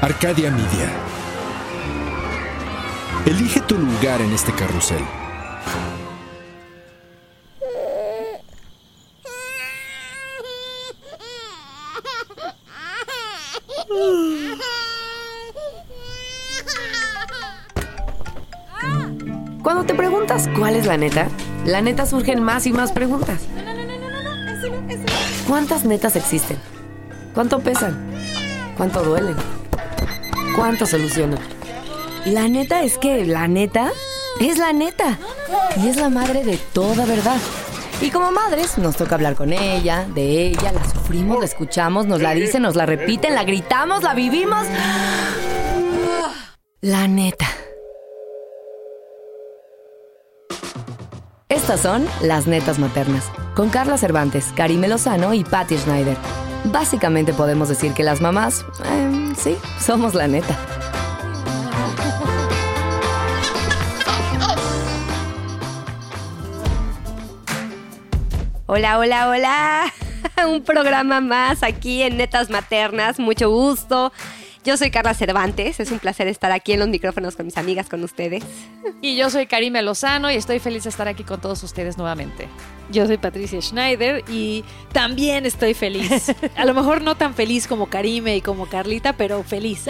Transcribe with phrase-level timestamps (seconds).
[0.00, 0.92] Arcadia Media.
[3.26, 5.02] Elige tu lugar en este carrusel.
[19.64, 21.26] Cuando te preguntas cuál es la neta,
[21.64, 23.42] la neta surgen más y más preguntas.
[25.48, 26.56] ¿Cuántas netas existen?
[27.34, 27.98] ¿Cuánto pesan?
[28.76, 29.34] ¿Cuánto duelen?
[30.58, 31.38] ¿Cuánto solucionan?
[32.24, 33.92] La neta es que la neta
[34.40, 35.16] es la neta.
[35.76, 37.38] Y es la madre de toda verdad.
[38.00, 42.20] Y como madres nos toca hablar con ella, de ella, la sufrimos, la escuchamos, nos
[42.22, 44.66] la dicen, nos la repiten, la gritamos, la vivimos.
[46.80, 47.46] La neta.
[51.48, 53.22] Estas son las netas maternas,
[53.54, 56.16] con Carla Cervantes, Karime Lozano y Patty Schneider.
[56.64, 60.58] Básicamente podemos decir que las mamás, eh, sí, somos la neta.
[68.70, 69.92] Hola, hola, hola.
[70.46, 73.18] Un programa más aquí en Netas Maternas.
[73.18, 74.12] Mucho gusto.
[74.68, 75.80] Yo soy Carla Cervantes.
[75.80, 78.44] Es un placer estar aquí en los micrófonos con mis amigas, con ustedes.
[79.00, 82.48] Y yo soy Karime Lozano y estoy feliz de estar aquí con todos ustedes nuevamente.
[82.90, 86.34] Yo soy Patricia Schneider y también estoy feliz.
[86.54, 89.86] A lo mejor no tan feliz como Karime y como Carlita, pero feliz.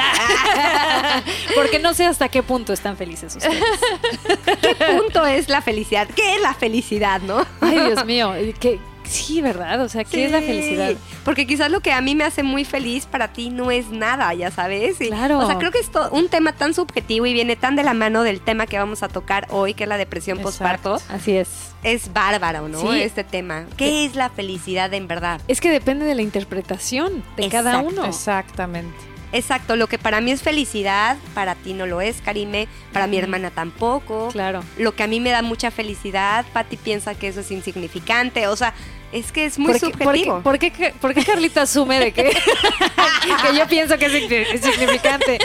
[1.56, 3.61] Porque no sé hasta qué punto están felices ustedes.
[4.62, 6.06] ¿Qué punto es la felicidad?
[6.15, 7.45] ¿Qué es la felicidad, no?
[7.61, 9.81] Ay, Dios mío, que sí, ¿verdad?
[9.83, 10.92] O sea, ¿qué es la felicidad?
[11.25, 14.33] Porque quizás lo que a mí me hace muy feliz para ti no es nada,
[14.34, 15.00] ya sabes.
[15.00, 15.39] Y, Claro.
[15.39, 17.95] O sea, creo que es to- un tema tan subjetivo y viene tan de la
[17.95, 21.00] mano del tema que vamos a tocar hoy, que es la depresión postparto.
[21.09, 21.48] Así es.
[21.83, 22.81] Es bárbaro, ¿no?
[22.81, 23.00] Sí.
[23.03, 23.67] Este tema.
[23.77, 25.41] ¿Qué es la felicidad en verdad?
[25.48, 28.05] Es que depende de la interpretación de cada uno.
[28.05, 28.97] Exactamente.
[29.33, 33.19] Exacto, lo que para mí es felicidad, para ti no lo es, Karime, para mi
[33.19, 34.29] hermana tampoco.
[34.33, 34.62] Claro.
[34.78, 38.56] Lo que a mí me da mucha felicidad, Patti piensa que eso es insignificante, o
[38.56, 38.72] sea,
[39.12, 40.41] es que es muy ¿Por qué, subjetivo.
[40.43, 42.25] por qué- por qué- por qué Carlita asume de que,
[43.50, 45.39] que yo pienso que es signi- insignificante?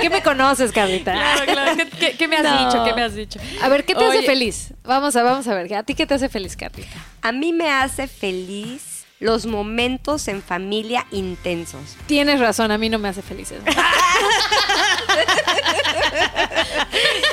[0.00, 1.12] ¿Qué me conoces, Carlita?
[1.12, 1.72] Claro, claro.
[2.18, 2.66] ¿Qué, me has No.
[2.70, 2.84] dicho?
[2.84, 3.38] ¿Qué me has dicho?
[3.62, 4.72] A ver, ¿qué te hace feliz?
[4.84, 6.96] Vamos a, vamos a ver, ¿a ti qué te hace feliz, Carlita?
[7.22, 11.96] A mí me hace feliz los momentos en familia intensos.
[12.06, 13.62] Tienes razón, a mí no me hace feliz eso.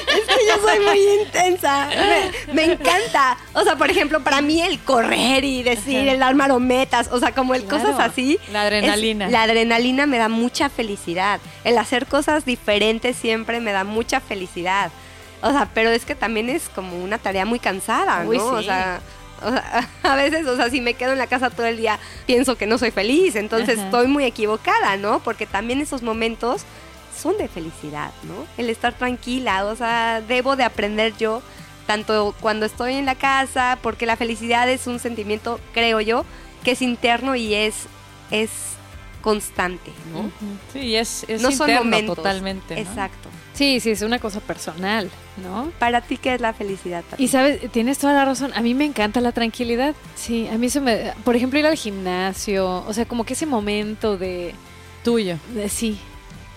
[0.08, 1.90] Es que yo soy muy intensa.
[2.48, 3.38] Me, me encanta.
[3.54, 7.32] O sea, por ejemplo, para mí el correr y decir, el dar marometas, o sea,
[7.34, 7.84] como el Claro.
[7.86, 8.40] cosas así.
[8.52, 9.26] La adrenalina.
[9.26, 11.40] es- la adrenalina me da mucha felicidad.
[11.64, 14.92] El hacer cosas diferentes siempre me da mucha felicidad.
[15.42, 18.30] O sea, pero es que también es como una tarea muy cansada, ¿no?
[18.30, 18.66] Uy, O sí.
[18.66, 19.02] sea,
[19.44, 22.00] o sea, a veces, o sea, si me quedo en la casa todo el día,
[22.26, 23.86] pienso que no soy feliz, entonces Ajá.
[23.86, 25.20] estoy muy equivocada, ¿no?
[25.20, 26.64] Porque también esos momentos
[27.18, 28.46] son de felicidad, ¿no?
[28.58, 31.42] El estar tranquila, o sea, debo de aprender yo,
[31.86, 36.26] tanto cuando estoy en la casa, porque la felicidad es un sentimiento, creo yo,
[36.64, 37.88] que es interno y es,
[38.32, 38.50] es
[39.24, 40.30] constante, ¿no?
[40.72, 42.16] Sí, es, es no son interno momentos.
[42.18, 42.76] totalmente.
[42.76, 42.82] ¿no?
[42.82, 43.30] Exacto.
[43.54, 45.10] Sí, sí, es una cosa personal,
[45.42, 45.72] ¿no?
[45.80, 47.04] Para ti, ¿qué es la felicidad?
[47.18, 48.52] Y sabes, tienes toda la razón.
[48.54, 49.96] A mí me encanta la tranquilidad.
[50.16, 51.14] Sí, a mí eso me.
[51.24, 52.84] Por ejemplo, ir al gimnasio.
[52.86, 54.54] O sea, como que ese momento de.
[55.04, 55.38] Tuyo.
[55.54, 55.98] de sí,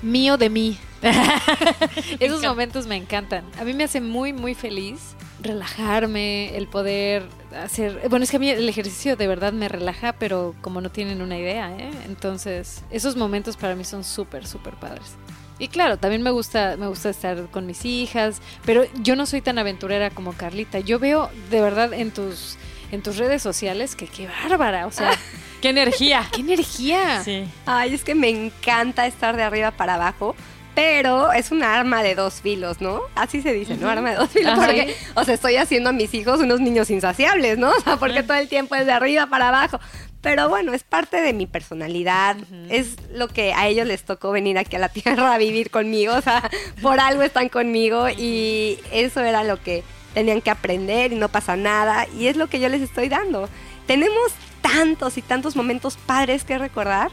[0.02, 0.78] mío de mí.
[2.20, 3.44] Esos momentos me encantan.
[3.60, 7.24] A mí me hace muy, muy feliz relajarme, el poder
[7.62, 8.08] hacer...
[8.08, 11.22] Bueno, es que a mí el ejercicio de verdad me relaja, pero como no tienen
[11.22, 11.90] una idea, ¿eh?
[12.06, 15.16] Entonces, esos momentos para mí son súper, súper padres.
[15.58, 19.40] Y claro, también me gusta, me gusta estar con mis hijas, pero yo no soy
[19.40, 20.80] tan aventurera como Carlita.
[20.80, 22.58] Yo veo de verdad en tus,
[22.92, 25.12] en tus redes sociales que qué bárbara, o sea,
[25.62, 26.28] ¡Qué energía!
[26.32, 27.22] qué energía.
[27.24, 27.44] Sí.
[27.64, 30.36] Ay, es que me encanta estar de arriba para abajo.
[30.76, 33.00] Pero es un arma de dos filos, ¿no?
[33.14, 33.88] Así se dice, ¿no?
[33.88, 34.52] Arma de dos filos.
[34.52, 34.66] Ajá.
[34.66, 37.70] Porque, o sea, estoy haciendo a mis hijos unos niños insaciables, ¿no?
[37.76, 39.80] O sea, porque todo el tiempo es de arriba para abajo.
[40.20, 42.36] Pero bueno, es parte de mi personalidad.
[42.68, 46.14] Es lo que a ellos les tocó venir aquí a la tierra a vivir conmigo.
[46.14, 46.50] O sea,
[46.82, 49.82] por algo están conmigo y eso era lo que
[50.12, 52.06] tenían que aprender y no pasa nada.
[52.18, 53.48] Y es lo que yo les estoy dando.
[53.86, 57.10] Tenemos tantos y tantos momentos padres que recordar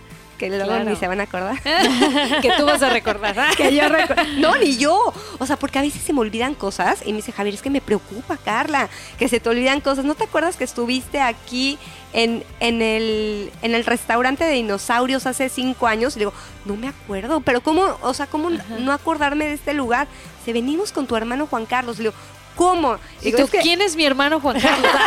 [0.50, 0.90] que luego Claro.
[0.90, 1.62] ni se van a acordar.
[2.42, 3.36] que tú vas a recordar.
[3.58, 5.14] que yo recu- No, ni yo.
[5.40, 7.70] O sea, porque a veces se me olvidan cosas y me dice, Javier, es que
[7.70, 10.04] me preocupa, Carla, que se te olvidan cosas.
[10.06, 11.78] ¿No te acuerdas que estuviste aquí
[12.14, 16.16] en, en, el, en el restaurante de dinosaurios hace cinco años?
[16.16, 16.34] Y le digo,
[16.66, 18.50] no me acuerdo, pero ¿cómo, o sea, cómo
[18.80, 20.08] no acordarme de este lugar?
[20.46, 21.98] Se venimos con tu hermano Juan Carlos.
[21.98, 22.16] Le digo,
[22.56, 22.98] ¿cómo?
[23.22, 24.92] ¿Y tú "Es que- quién es mi hermano Juan Carlos?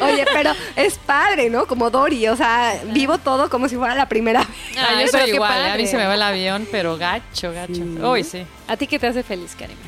[0.00, 1.66] Oye, pero es padre, ¿no?
[1.66, 4.48] Como Dory, o sea, vivo todo como si fuera la primera vez.
[4.78, 5.70] Ah, yo pero soy igual, padre.
[5.72, 7.82] a mí se me va el avión, pero gacho, gacho.
[8.10, 8.44] Uy, sí.
[8.68, 9.80] ¿A ti qué te hace feliz, Karime?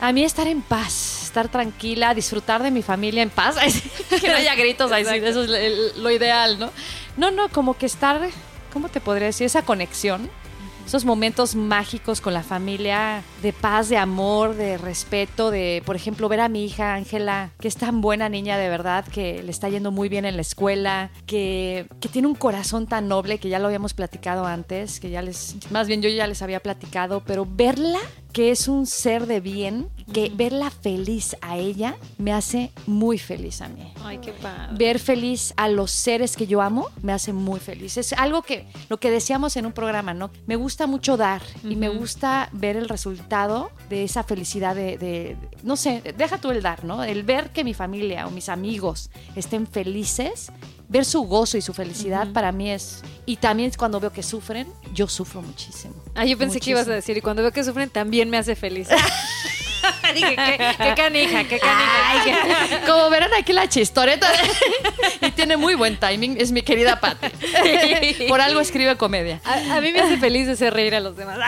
[0.00, 3.56] A mí estar en paz, estar tranquila, disfrutar de mi familia en paz.
[4.08, 6.70] Sí, que no haya gritos, ahí sí, eso es lo ideal, ¿no?
[7.16, 8.20] No, no, como que estar,
[8.72, 9.46] ¿cómo te podría decir?
[9.46, 10.30] Esa conexión,
[10.86, 16.28] esos momentos mágicos con la familia, de paz, de amor, de respeto, de, por ejemplo,
[16.28, 19.68] ver a mi hija Ángela, que es tan buena niña de verdad, que le está
[19.68, 23.58] yendo muy bien en la escuela, que, que tiene un corazón tan noble, que ya
[23.58, 27.46] lo habíamos platicado antes, que ya les, más bien yo ya les había platicado, pero
[27.48, 27.98] verla
[28.32, 33.60] que es un ser de bien, que verla feliz a ella me hace muy feliz
[33.60, 33.92] a mí.
[34.04, 34.74] Ay, qué padre.
[34.76, 37.96] Ver feliz a los seres que yo amo me hace muy feliz.
[37.96, 40.30] Es algo que, lo que decíamos en un programa, ¿no?
[40.46, 45.36] Me gusta mucho dar y me gusta ver el resultado de esa felicidad de, de-
[45.64, 47.02] no sé, deja tú el dar, ¿no?
[47.02, 50.52] El ver que mi familia o mis amigos estén felices,
[50.88, 53.02] ver su gozo y su felicidad para mí es...
[53.26, 55.94] Y también cuando veo que sufren, yo sufro muchísimo.
[56.14, 58.54] Ah, yo pensé que ibas a decir, y cuando veo que sufren también me hace
[58.54, 58.88] feliz.
[60.14, 62.00] Dije, qué, qué canija, qué canija.
[62.10, 64.28] Ay, como verán aquí la chistoreta
[65.20, 67.28] y tiene muy buen timing, es mi querida Patti.
[68.28, 69.40] Por algo escribe comedia.
[69.44, 71.38] A, a mí me hace feliz hacer reír a los demás.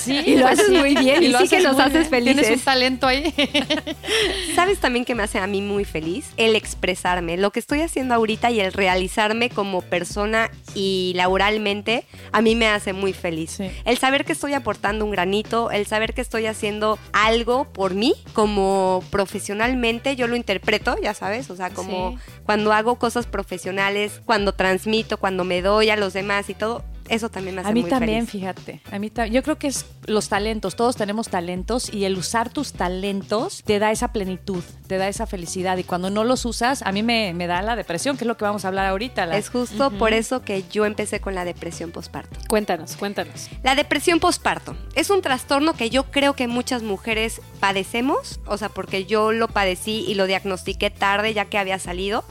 [0.00, 2.24] Sí, Y lo haces muy bien, y lo sí que muy haces bien.
[2.24, 2.64] Tienes un felices.
[2.64, 3.32] talento ahí.
[4.54, 6.26] ¿Sabes también que me hace a mí muy feliz?
[6.36, 7.36] El expresarme.
[7.36, 12.68] Lo que estoy haciendo ahorita y el realizarme como persona y laboralmente, a mí me
[12.68, 13.52] hace muy feliz.
[13.56, 13.70] Sí.
[13.84, 18.14] El saber que estoy aportando un granito, el saber que estoy haciendo algo por mí,
[18.32, 22.18] como profesionalmente, yo lo interpreto, ya sabes, o sea, como Sí.
[22.44, 27.28] cuando hago cosas profesionales, cuando transmito, cuando me doy a los demás y todo, eso
[27.30, 28.30] también me hace A mí muy también, feliz.
[28.30, 28.80] fíjate.
[28.90, 30.76] A mí yo creo que es los talentos.
[30.76, 35.26] Todos tenemos talentos y el usar tus talentos te da esa plenitud, te da esa
[35.26, 35.76] felicidad.
[35.78, 38.36] Y cuando no los usas, a mí me, me da la depresión, que es lo
[38.36, 39.26] que vamos a hablar ahorita.
[39.26, 42.38] la- Es justo por eso que yo empecé con la depresión postparto.
[42.48, 43.48] Cuéntanos, cuéntanos.
[43.62, 48.68] La depresión postparto es un trastorno que yo creo que muchas mujeres padecemos, o sea,
[48.68, 52.24] porque yo lo padecí y lo diagnostiqué tarde ya que había salido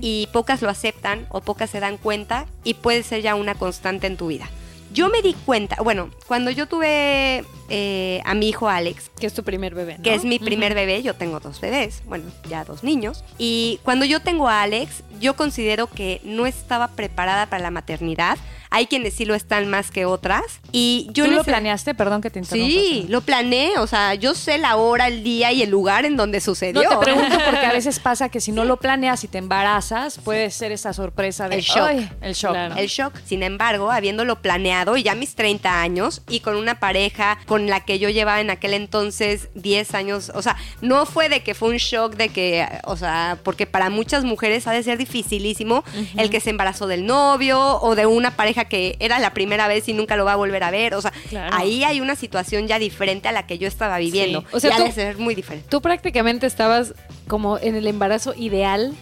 [0.00, 4.06] Y pocas lo aceptan o pocas se dan cuenta y puede ser ya una constante
[4.06, 4.48] en tu vida.
[4.92, 9.34] Yo me di cuenta, bueno, cuando yo tuve eh, a mi hijo Alex, que es
[9.34, 10.02] tu primer bebé, ¿no?
[10.02, 13.24] que es mi primer bebé, yo tengo dos bebés, bueno, ya dos niños.
[13.38, 18.38] Y cuando yo tengo a Alex, yo considero que no estaba preparada para la maternidad.
[18.68, 20.42] Hay quienes sí lo están más que otras.
[20.72, 21.94] Y yo ¿Tú lo planeaste?
[21.94, 22.68] Perdón que te interrumpa.
[22.68, 26.16] Sí, lo planeé, o sea, yo sé la hora, el día y el lugar en
[26.16, 26.82] donde sucedió.
[26.82, 30.18] No te pregunto porque a veces pasa que si no lo planeas y te embarazas,
[30.18, 31.78] puede ser esa sorpresa de El shock.
[31.86, 32.56] "Ay", el shock.
[32.76, 33.14] El shock.
[33.24, 37.80] Sin embargo, habiéndolo planeado y ya mis 30 años y con una pareja con la
[37.80, 41.70] que yo llevaba en aquel entonces 10 años, o sea, no fue de que fue
[41.70, 45.82] un shock de que, o sea, porque para muchas mujeres ha de ser dificilísimo
[46.18, 49.88] el que se embarazó del novio o de una pareja que era la primera vez
[49.88, 51.56] y nunca lo va a volver a ver, o sea, Claro.
[51.56, 54.40] ahí hay una situación ya diferente a la que yo estaba viviendo.
[54.42, 54.46] Sí.
[54.52, 55.68] O sea, y ha de ser muy diferente.
[55.70, 56.92] Tú prácticamente estabas
[57.28, 58.92] como en el embarazo ideal.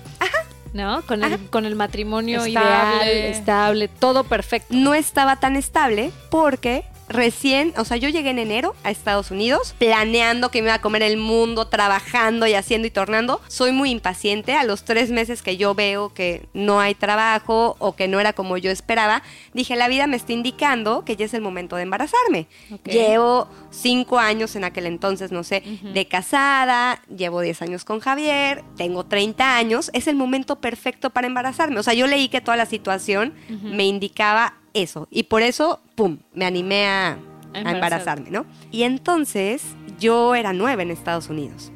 [0.73, 1.03] ¿No?
[1.07, 2.51] Con el, con el matrimonio Estable.
[2.51, 4.75] ideal, estable, todo perfecto.
[4.75, 9.75] no estaba tan estable porque recién, o sea, yo llegué en enero a Estados Unidos
[9.79, 13.41] planeando que me iba a comer el mundo, trabajando y haciendo y tornando.
[13.49, 14.55] Soy muy impaciente.
[14.55, 18.33] A los tres meses que yo veo que no hay trabajo o que no era
[18.33, 21.83] como yo esperaba, dije, la vida me está indicando que ya es el momento de
[21.83, 22.47] embarazarme.
[22.85, 28.63] Llevo cinco años en aquel entonces, no sé, de casada, llevo 10 años con Javier,
[28.77, 31.81] tengo 30 años, es el momento perfecto para embarazarme.
[31.81, 36.19] O sea, yo leí que toda la situación me indicaba eso y por eso, ¡pum!,
[36.35, 37.19] me animé a,
[37.55, 38.47] embarazarme, ¿no?
[38.73, 39.63] Y entonces
[40.01, 41.71] yo era nueva en Estados Unidos.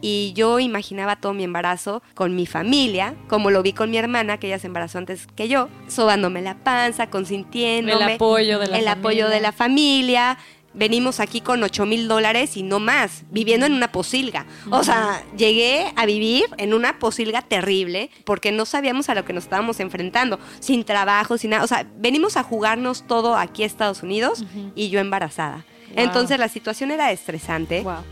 [0.00, 4.38] Y yo imaginaba todo mi embarazo con mi familia, como lo vi con mi hermana,
[4.38, 8.04] que ella se embarazó antes que yo, sobándome la panza, consintiéndome.
[8.06, 10.38] El apoyo de la El apoyo de la familia.
[10.72, 14.46] Venimos aquí con 8 mil dólares y no más, viviendo en una posilga.
[14.70, 19.32] O sea, llegué a vivir en una posilga terrible porque no sabíamos a lo que
[19.32, 21.64] nos estábamos enfrentando, sin trabajo, sin nada.
[21.64, 24.44] O sea, venimos a jugarnos todo aquí a Estados Unidos
[24.76, 25.64] y yo embarazada.
[25.88, 26.04] Wow.
[26.04, 27.82] Entonces la situación era estresante.
[27.82, 28.04] Wow.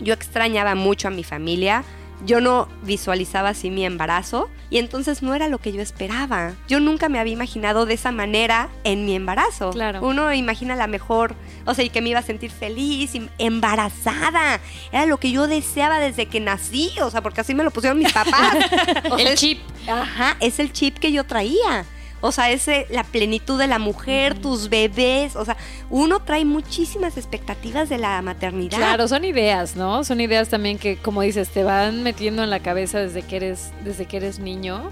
[0.00, 1.84] Yo extrañaba mucho a mi familia.
[2.24, 6.54] Yo no visualizaba así mi embarazo y entonces no era lo que yo esperaba.
[6.68, 9.70] Yo nunca me había imaginado de esa manera en mi embarazo.
[9.70, 10.00] Claro.
[10.02, 11.34] Uno imagina la mejor,
[11.66, 14.60] o sea, y que me iba a sentir feliz, y embarazada.
[14.92, 17.98] Era lo que yo deseaba desde que nací, o sea, porque así me lo pusieron
[17.98, 18.56] mis papás.
[19.10, 19.58] O sea, El chip.
[19.88, 21.84] Ajá, es el chip que yo traía.
[22.20, 25.36] O sea, es eh, la plenitud de la mujer, tus bebés.
[25.36, 25.56] O sea,
[25.88, 28.78] uno trae muchísimas expectativas de la maternidad.
[28.78, 30.04] Claro, son ideas, ¿no?
[30.04, 33.72] Son ideas también que, como dices, te van metiendo en la cabeza desde que eres,
[33.84, 34.90] desde que eres niño.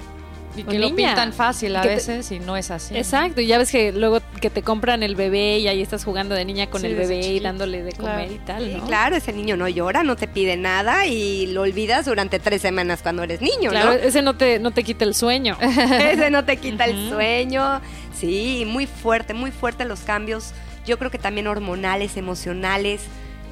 [0.61, 2.95] Y que lo pintan fácil a Que te- veces y no es así.
[2.95, 3.01] ¿no?
[3.01, 6.35] Exacto, y ya ves que luego que te compran el bebé y ahí estás jugando
[6.35, 8.13] de niña con Sí, el bebé y dándole de Claro.
[8.19, 8.87] comer y tal, Sí, ¿no?
[8.87, 13.01] claro, ese niño no llora, no te pide nada y lo olvidas durante tres semanas
[13.03, 13.97] cuando eres niño, Claro, ¿no?
[13.97, 15.57] ese no te, no te quita el sueño.
[15.61, 17.81] Ese no te quita el sueño.
[18.19, 20.53] Sí, muy fuerte, muy fuerte los cambios.
[20.87, 23.03] Yo creo que también hormonales, emocionales.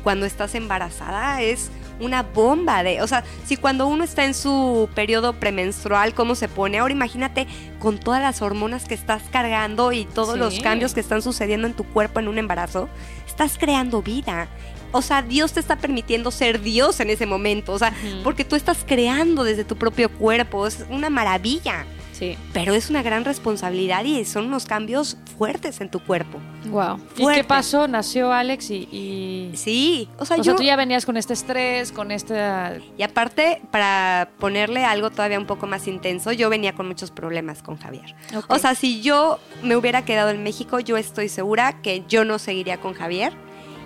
[0.03, 4.89] Cuando estás embarazada es una bomba de, o sea, si cuando uno está en su
[4.95, 7.47] periodo premenstrual, cómo se pone, ahora imagínate
[7.79, 10.39] con todas las hormonas que estás cargando y todos Sí.
[10.39, 12.89] los cambios que están sucediendo en tu cuerpo en un embarazo,
[13.27, 14.49] estás creando vida.
[14.93, 18.57] O sea, Dios te está permitiendo ser Dios en ese momento, o sea, porque tú
[18.57, 21.85] estás creando desde tu propio cuerpo, es una maravilla
[22.19, 22.37] Sí.
[22.55, 26.41] pero es una gran responsabilidad y son unos cambios fuertes en tu cuerpo.
[26.71, 26.99] Wow.
[27.17, 27.87] ¿Y qué pasó?
[27.89, 28.89] Nació Alex y...
[28.91, 29.51] y...
[29.55, 30.45] Sí, o sea, O yo...
[30.45, 32.79] sea, tú ya venías con este estrés, con esta...
[32.97, 37.63] Y aparte, para ponerle algo todavía un poco más intenso, yo venía con muchos problemas
[37.63, 38.15] con Javier.
[38.49, 42.39] O sea, si yo me hubiera quedado en México, yo estoy segura que yo no
[42.39, 43.35] seguiría con Javier.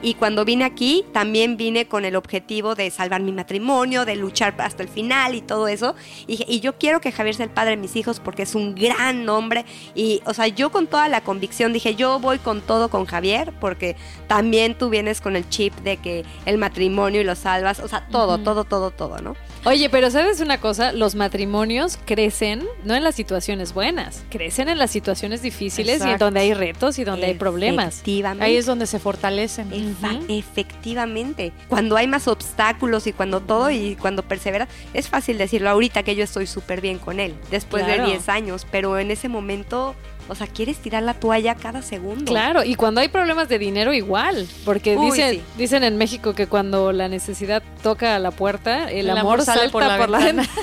[0.03, 4.55] Y cuando vine aquí, también vine con el objetivo de salvar mi matrimonio, de luchar
[4.59, 5.95] hasta el final y todo eso.
[6.27, 8.55] Y, dije, y yo quiero que Javier sea el padre de mis hijos porque es
[8.55, 9.65] un gran hombre.
[9.95, 13.53] Y, o sea, yo con toda la convicción dije, yo voy con todo con Javier
[13.61, 17.81] porque también tú vienes con el chip de que el matrimonio y lo salvas.
[17.81, 19.37] O sea, todo, todo, todo, todo, ¿no?
[19.65, 20.93] Oye, pero ¿sabes una cosa?
[20.93, 26.19] Los matrimonios crecen no en las situaciones buenas, crecen en las situaciones difíciles y en
[26.19, 27.97] donde hay retos y donde hay problemas.
[27.97, 28.45] Efectivamente.
[28.45, 29.90] Ahí es donde se fortalecen.
[30.03, 30.25] Ujú.
[30.29, 31.53] Efectivamente.
[31.69, 36.15] Cuando hay más obstáculos y cuando todo y cuando perseveras, es fácil decirlo ahorita que
[36.17, 38.05] yo estoy súper bien con él, después Claro.
[38.05, 39.95] de 10 años, pero en ese momento,
[40.29, 42.25] o sea, quieres tirar la toalla cada segundo.
[42.27, 45.43] Claro, y cuando hay problemas de dinero igual, porque Uy, dicen, sí.
[45.59, 49.45] dicen en México que cuando la necesidad toca a la puerta, el, El amor, amor
[49.45, 50.49] sale salta por la ventana.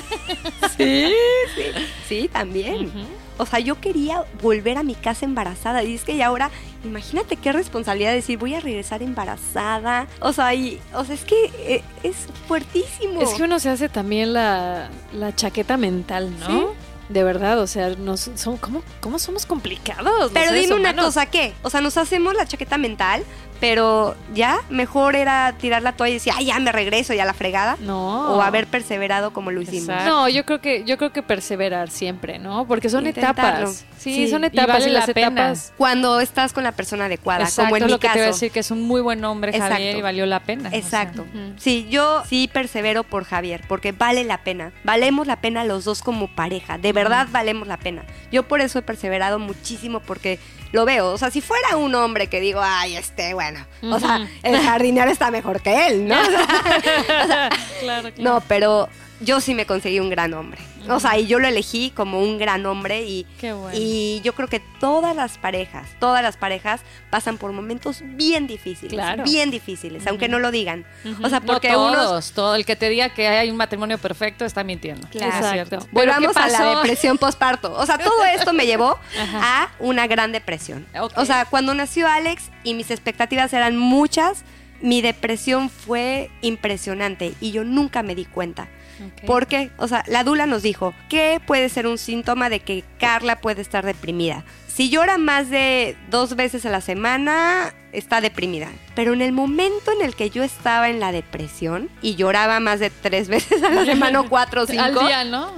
[0.76, 1.12] Sí,
[1.56, 1.62] sí,
[2.08, 2.90] sí, también.
[3.38, 5.82] O sea, yo quería volver a mi casa embarazada.
[5.84, 6.50] Y es que ahora,
[6.84, 10.06] imagínate qué responsabilidad decir, voy a regresar embarazada.
[10.20, 12.16] O sea, y, o sea es que eh, es
[12.46, 13.20] fuertísimo.
[13.22, 16.46] Es que uno se hace también la, la chaqueta mental, ¿no?
[16.46, 16.66] Sí.
[17.08, 20.30] De verdad, o sea, nos, son, ¿cómo, ¿cómo somos complicados?
[20.34, 21.54] Pero dime una cosa, ¿qué?
[21.62, 23.24] O sea, nos hacemos la chaqueta mental,
[23.60, 27.34] pero ya mejor era tirar la toalla y decir, ay, ya me regreso, ya la
[27.34, 27.76] fregada.
[27.80, 28.34] No.
[28.36, 29.88] O haber perseverado como lo hicimos.
[29.88, 30.10] Exacto.
[30.10, 32.66] No, yo creo que yo creo que perseverar siempre, ¿no?
[32.66, 33.58] Porque son Intentarlo.
[33.70, 33.84] etapas.
[33.98, 35.26] Sí, Sí, son y etapas vale y las la pena.
[35.42, 35.72] etapas.
[35.76, 38.14] Cuando estás con la persona adecuada, Exacto, como en mi lo que caso.
[38.14, 39.74] te voy a decir que es un muy buen hombre, Exacto.
[39.74, 40.68] Javier, y valió la pena.
[40.68, 40.78] o sea.
[40.78, 41.26] Exacto.
[41.56, 44.72] Sí, yo sí persevero por Javier, porque vale la pena.
[44.84, 46.78] Valemos la pena los dos como pareja.
[46.78, 48.04] De verdad valemos la pena.
[48.30, 50.38] Yo por eso he perseverado muchísimo, porque
[50.72, 51.12] lo veo.
[51.12, 53.96] O sea, si fuera un hombre que digo, ay, este, bueno.
[53.96, 56.16] O sea, el jardinero está mejor que él, ¿no?
[56.20, 57.50] O sea,
[57.80, 58.88] Claro, No, pero
[59.20, 60.60] yo sí me conseguí un gran hombre.
[60.88, 63.76] O sea, y yo lo elegí como un gran hombre y, Qué bueno.
[63.78, 68.94] y yo creo que todas las parejas, todas las parejas pasan por momentos bien difíciles.
[68.94, 69.22] Claro.
[69.24, 70.86] Bien difíciles, aunque no lo digan.
[71.22, 72.32] O sea, No porque todos, unos...
[72.32, 75.06] todo el que te diga que hay un matrimonio perfecto está mintiendo.
[75.08, 75.46] Claro.
[75.46, 75.86] Es cierto.
[75.92, 77.74] Volvamos ¿qué a la depresión postparto.
[77.74, 78.98] O sea, todo esto me llevó
[79.34, 80.86] a una gran depresión.
[81.16, 84.44] O sea, cuando nació Alex y mis expectativas eran muchas,
[84.80, 88.68] mi depresión fue impresionante y yo nunca me di cuenta.
[89.00, 89.24] Ok.
[89.26, 89.70] ¿Por qué?
[89.78, 93.62] O sea, la Dula nos dijo que puede ser un síntoma de que Carla puede
[93.62, 94.44] estar deprimida.
[94.66, 98.68] Si llora más de dos veces a la semana, está deprimida.
[98.94, 102.78] Pero en el momento en el que yo estaba en la depresión y lloraba más
[102.78, 105.52] de tres veces a la semana, o cuatro o cinco, Al día, ¿no?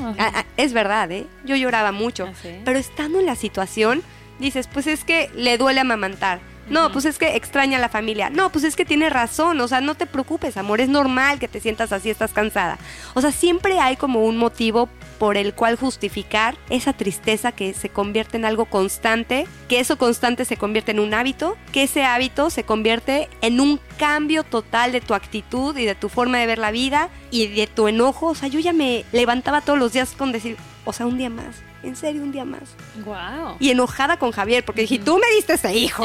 [0.56, 1.26] Es verdad, ¿eh?
[1.44, 2.28] Yo lloraba mucho.
[2.30, 2.48] Ah, ¿sí?
[2.64, 4.02] Pero estando en la situación,
[4.38, 6.40] dices, pues es que le duele amamantar.
[6.70, 8.30] No, pues es que extraña a la familia.
[8.30, 9.60] No, pues es que tiene razón.
[9.60, 10.80] O sea, no te preocupes, amor.
[10.80, 12.78] Es normal que te sientas así, estás cansada.
[13.14, 17.90] O sea, siempre hay como un motivo por el cual justificar esa tristeza que se
[17.90, 22.48] convierte en algo constante, que eso constante se convierte en un hábito, que ese hábito
[22.48, 26.58] se convierte en un cambio total de tu actitud y de tu forma de ver
[26.58, 28.28] la vida y de tu enojo.
[28.28, 31.30] O sea, yo ya me levantaba todos los días con decir, o sea, un día
[31.30, 31.69] más.
[31.82, 32.62] En serio, un día más.
[33.04, 33.56] Wow.
[33.58, 36.04] Y enojada con Javier, porque dije, tú me diste ese hijo.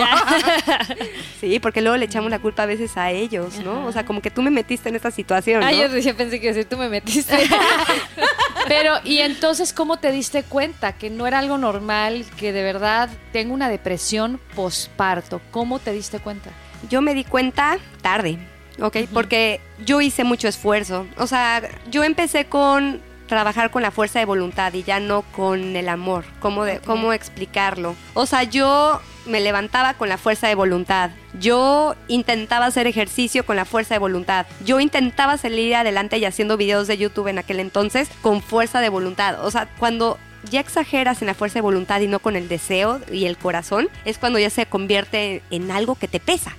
[1.42, 3.86] sí, porque luego le echamos la culpa a veces a ellos, ¿no?
[3.86, 5.60] O sea, como que tú me metiste en esta situación.
[5.60, 5.68] ¿no?
[5.68, 7.36] Ah, yo decía, pensé que decir, tú me metiste.
[8.68, 13.10] Pero, ¿y entonces cómo te diste cuenta que no era algo normal, que de verdad
[13.34, 15.42] tengo una depresión posparto?
[15.52, 16.52] ¿Cómo te diste cuenta?
[16.90, 18.38] Yo me di cuenta tarde,
[18.80, 18.98] ¿ok?
[19.14, 21.06] Porque yo hice mucho esfuerzo.
[21.18, 25.76] O sea, yo empecé con trabajar con la fuerza de voluntad y ya no con
[25.76, 26.26] el amor.
[26.40, 27.96] ¿Cómo, de, ¿Cómo explicarlo?
[28.14, 31.12] O sea, yo me levantaba con la fuerza de voluntad.
[31.40, 34.46] Yo intentaba hacer ejercicio con la fuerza de voluntad.
[34.64, 38.90] Yo intentaba salir adelante y haciendo videos de YouTube en aquel entonces con fuerza de
[38.90, 39.44] voluntad.
[39.44, 40.18] O sea, cuando
[40.50, 43.90] ya exageras en la fuerza de voluntad y no con el deseo y el corazón,
[44.06, 46.56] es cuando ya se convierte en algo que te pesa.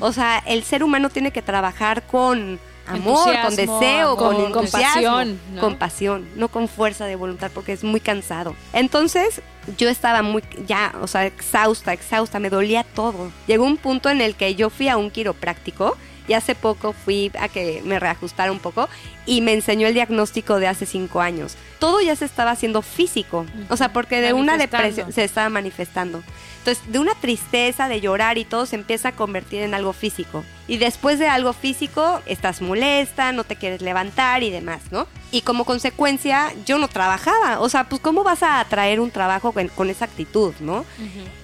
[0.00, 5.40] O sea, el ser humano tiene que trabajar con amor, con deseo, con, con compasión,
[5.52, 5.60] ¿no?
[5.60, 8.54] con pasión, no con fuerza de voluntad porque es muy cansado.
[8.72, 9.42] Entonces,
[9.78, 13.30] yo estaba muy ya, o sea, exhausta, exhausta, me dolía todo.
[13.46, 17.30] Llegó un punto en el que yo fui a un quiropráctico y hace poco fui
[17.38, 18.88] a que me reajustara un poco
[19.26, 21.56] y me enseñó el diagnóstico de hace cinco años.
[21.84, 26.22] Todo ya se estaba haciendo físico, o sea, porque de una depresión se estaba manifestando.
[26.64, 30.42] Entonces, de una tristeza, de llorar y todo se empieza a convertir en algo físico.
[30.66, 35.06] Y después de algo físico, estás molesta, no te quieres levantar y demás, ¿no?
[35.30, 37.60] Y como consecuencia, yo no trabajaba.
[37.60, 40.86] O sea, pues, ¿cómo vas a atraer un trabajo con, con esa actitud, no?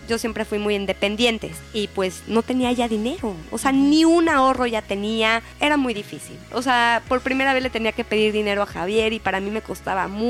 [0.08, 3.34] Yo siempre fui muy independiente y pues no tenía ya dinero.
[3.50, 5.42] O sea, ni un ahorro ya tenía.
[5.60, 6.38] Era muy difícil.
[6.52, 9.50] O sea, por primera vez le tenía que pedir dinero a Javier y para mí
[9.50, 10.29] me costaba mucho.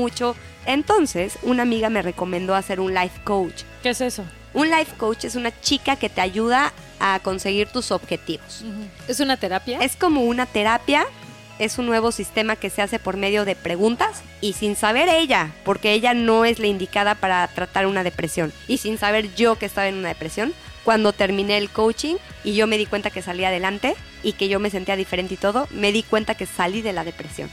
[0.65, 3.63] Entonces, una amiga me recomendó hacer un life coach.
[3.83, 4.23] ¿Qué es eso?
[4.53, 8.63] Un life coach es una chica que te ayuda a conseguir tus objetivos.
[9.07, 9.79] ¿Es una terapia?
[9.81, 11.05] Es como una terapia,
[11.57, 15.51] es un nuevo sistema que se hace por medio de preguntas y sin saber ella,
[15.63, 18.51] porque ella no es la indicada para tratar una depresión.
[18.67, 20.53] Y sin saber yo que estaba en una depresión,
[20.83, 24.59] cuando terminé el coaching y yo me di cuenta que salí adelante y que yo
[24.59, 27.49] me sentía diferente y todo, me di cuenta que salí de la depresión.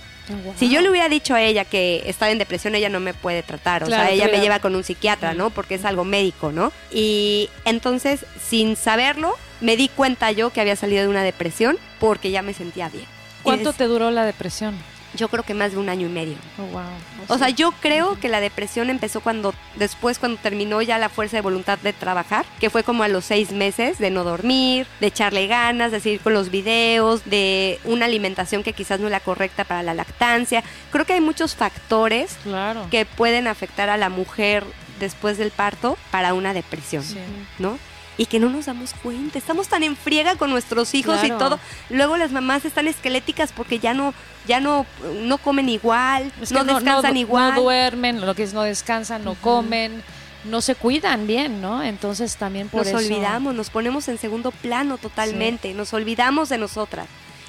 [0.59, 3.43] Si yo le hubiera dicho a ella que estaba en depresión, ella no me puede
[3.43, 3.83] tratar.
[3.85, 5.49] O Claro, sea, ella me lleva con un psiquiatra, ¿no?
[5.49, 6.71] Porque es algo médico, ¿no?
[6.93, 12.31] Y entonces, sin saberlo, me di cuenta yo que había salido de una depresión porque
[12.31, 13.07] ya me sentía bien.
[13.43, 14.77] ¿Cuánto te duró la depresión?
[15.19, 16.37] Yo creo que más de un año y medio.
[16.59, 16.83] Oh, wow.
[17.29, 21.37] O sea, yo creo que la depresión empezó cuando, después cuando terminó ya la fuerza
[21.37, 25.09] de voluntad de trabajar, que fue como a los seis meses de no dormir, de
[25.09, 29.21] echarle ganas, de seguir con los videos, de una alimentación que quizás no es la
[29.21, 30.63] correcta para la lactancia.
[30.93, 32.87] Creo que hay muchos factores claro.
[32.91, 34.65] que pueden afectar a la mujer
[35.01, 37.19] después del parto para una depresión, Sí.
[37.59, 37.79] ¿no?
[38.19, 39.39] Y que no nos damos cuenta.
[39.39, 41.59] Estamos tan en friega con nuestros hijos y todo.
[41.89, 44.13] Luego las mamás están esqueléticas porque ya no,
[44.47, 44.85] ya no,
[45.23, 47.55] no comen igual, Es no descansan no, igual.
[47.55, 50.03] No duermen, lo que es no descansan, no comen,
[50.45, 51.83] no se cuidan bien, ¿no?
[51.83, 52.97] Entonces también por nos eso...
[52.99, 57.07] olvidamos, nos ponemos en segundo plano totalmente, nos olvidamos de nosotras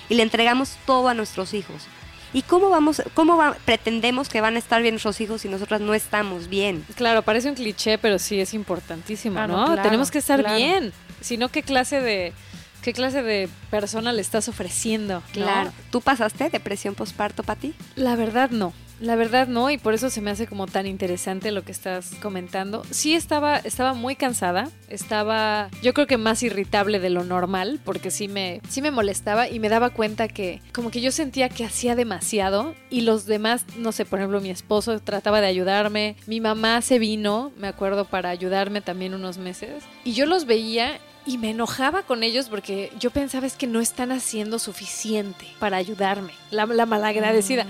[0.08, 1.88] y le entregamos todo a nuestros hijos.
[2.33, 5.81] ¿Y cómo vamos, cómo va- pretendemos que van a estar bien nuestros hijos si nosotras
[5.81, 6.85] no estamos bien?
[6.95, 9.65] Claro, parece un cliché, pero sí es importantísimo, Claro, ¿no?
[9.65, 10.55] claro, Tenemos que estar claro.
[10.55, 10.93] bien.
[11.21, 12.33] Si no, ¿qué clase de
[12.83, 15.15] qué clase de persona le estás ofreciendo?
[15.15, 15.23] ¿no?
[15.33, 15.71] Claro.
[15.91, 17.73] ¿Tú pasaste depresión postparto, Pati?
[17.95, 18.73] La verdad no.
[19.01, 22.12] La verdad no, y por eso se me hace como tan interesante lo que estás
[22.21, 22.83] comentando.
[22.91, 28.12] Sí estaba, estaba muy cansada, estaba yo creo que más irritable de lo normal, porque
[28.12, 31.65] sí me, sí me molestaba y me daba cuenta que como que yo sentía que
[31.65, 36.41] hacía demasiado y los demás, no sé, por ejemplo mi esposo trataba de ayudarme, mi
[36.41, 41.38] mamá se vino, me acuerdo, para ayudarme también unos meses, y yo los veía y
[41.38, 46.33] me enojaba con ellos porque yo pensaba es que no están haciendo suficiente para ayudarme.
[46.49, 47.67] La, la malagradecida.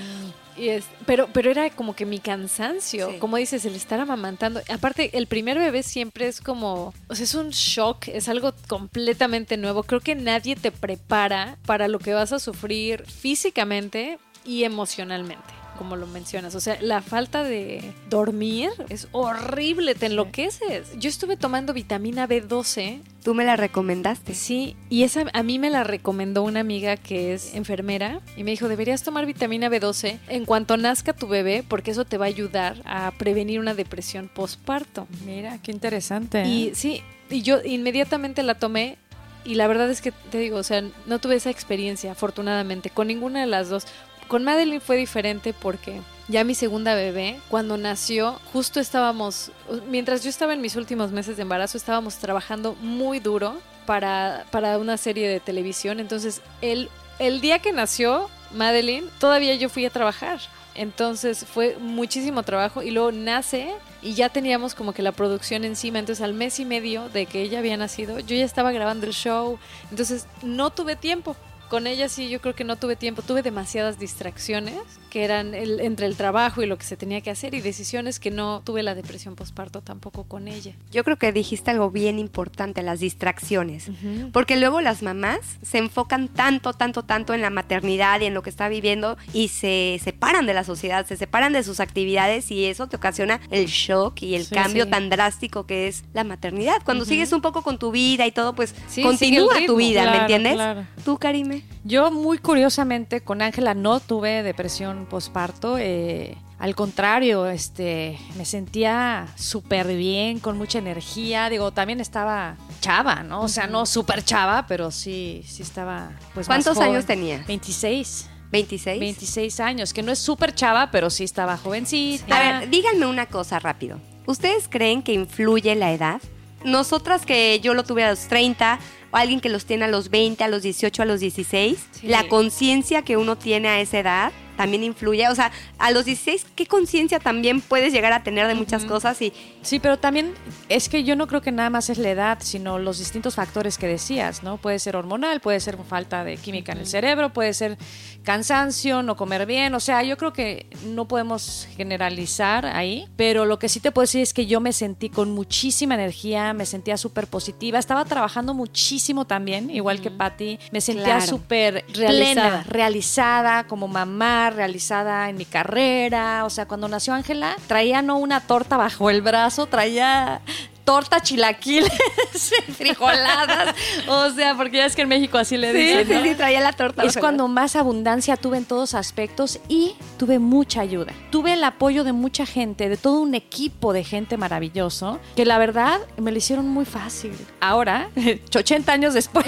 [0.60, 3.18] Y es, pero, pero era como que mi cansancio, Sí.
[3.20, 4.60] como dices, el estar amamantando.
[4.70, 9.56] Aparte, el primer bebé siempre es como, o sea, es un shock, es algo completamente
[9.56, 9.84] nuevo.
[9.84, 15.59] Creo que nadie te prepara para lo que vas a sufrir físicamente y emocionalmente.
[15.80, 20.92] Como lo mencionas, o sea, la falta de dormir es horrible, te enloqueces.
[21.00, 24.34] Yo estuve tomando vitamina B12 Tú me la recomendaste.
[24.34, 28.52] Sí, y esa a mí me la recomendó una amiga que es enfermera y me
[28.52, 32.28] dijo, deberías tomar vitamina B12 en cuanto nazca tu bebé porque eso te va a
[32.30, 35.08] ayudar a prevenir una depresión postparto.
[35.26, 36.46] Mira, qué interesante.
[36.46, 38.98] Y sí, y yo inmediatamente la tomé
[39.46, 43.08] y la verdad es que te digo, o sea, no tuve esa experiencia afortunadamente con
[43.08, 43.86] ninguna de las dos.
[44.30, 49.52] Con Madeline fue diferente porque ya mi segunda bebé, cuando nació, justo estábamos,
[49.90, 54.78] mientras yo estaba en mis últimos meses de embarazo, estábamos trabajando muy duro para, para
[54.78, 56.00] una serie de televisión.
[56.00, 60.40] Entonces, el, el día que nació Madeline, todavía yo fui a trabajar.
[60.76, 65.98] Entonces fue muchísimo trabajo y luego nace y ya teníamos como que la producción encima.
[66.00, 69.14] Entonces al mes y medio de que ella había nacido, yo ya estaba grabando el
[69.14, 69.58] show.
[69.90, 71.36] Entonces no tuve tiempo.
[71.70, 73.22] Con ella sí, yo creo que no tuve tiempo.
[73.22, 77.30] Tuve demasiadas distracciones que eran el- entre el trabajo y lo que se tenía que
[77.32, 80.74] hacer y decisiones que no tuve la depresión posparto tampoco con ella.
[80.92, 83.90] Yo creo que dijiste algo bien importante, las distracciones.
[84.32, 88.42] Porque luego las mamás se enfocan tanto, tanto, tanto en la maternidad y en lo
[88.44, 92.66] que está viviendo y se separan de la sociedad, se separan de sus actividades y
[92.66, 94.92] eso te ocasiona el shock y el Sí, cambio sí.
[94.92, 96.76] tan drástico que es la maternidad.
[96.86, 100.18] Cuando sigues un poco con tu vida y todo, pues Sí, continúa tu vida, ¿me
[100.18, 100.54] entiendes?
[100.54, 100.86] claro.
[101.04, 101.64] Tú, Karime.
[101.84, 105.78] Yo muy curiosamente con Ángela no tuve depresión posparto.
[105.78, 111.50] eh, al contrario, este, me sentía súper bien, con mucha energía.
[111.50, 113.44] Digo, también estaba chava, ¿no?
[113.44, 117.48] O sea, no súper chava, pero sí, sí estaba pues ¿Cuántos años tenías?
[117.48, 118.30] 26.
[118.52, 119.00] 26.
[119.00, 122.36] 26 años, que no es súper chava, pero sí estaba jovencita.
[122.36, 123.98] A ver, díganme una cosa rápido.
[124.26, 126.22] ¿Ustedes creen que influye la edad?
[126.64, 128.80] Nosotras que yo lo tuve a los 30,
[129.12, 132.08] o alguien que los tiene a los 20, a los 18, a los 16, Sí.
[132.08, 135.26] la conciencia que uno tiene a esa edad también influye.
[135.30, 139.22] O sea, a los 16, ¿qué conciencia también puedes llegar a tener de muchas cosas?
[139.22, 140.34] Y Sí, pero también
[140.68, 143.78] es que yo no creo que nada más es la edad, sino los distintos factores
[143.78, 144.58] que decías, ¿no?
[144.58, 147.78] Puede ser hormonal, puede ser falta de química en el cerebro, puede ser
[148.24, 153.60] cansancio, no comer bien, o sea, yo creo que no podemos generalizar ahí, pero lo
[153.60, 156.98] que sí te puedo decir es que yo me sentí con muchísima energía, me sentía
[156.98, 161.26] súper positiva, estaba trabajando muchísimo también, igual que Patti, me sentía Claro.
[161.28, 162.10] súper Realizada.
[162.10, 166.46] plena, realizada como mamá, realizada en mi carrera.
[166.46, 170.42] O sea, cuando nació Ángela, traía no una torta bajo el brazo, traía
[170.90, 171.92] torta chilaquiles,
[172.78, 173.76] frijoladas.
[174.08, 176.08] O sea, porque ya es que en México así le sí, dicen.
[176.08, 176.24] sí, ¿no?
[176.24, 177.04] sí, traía la torta.
[177.04, 181.14] Es cuando más abundancia tuve en todos aspectos y tuve mucha ayuda.
[181.30, 185.60] Tuve el apoyo de mucha gente, de todo un equipo de gente maravilloso, que la
[185.60, 187.34] verdad me lo hicieron muy fácil.
[187.60, 188.10] Ahora,
[188.56, 189.46] 80 años después,